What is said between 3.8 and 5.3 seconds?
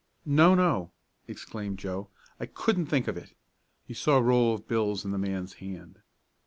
He saw a roll of bills in the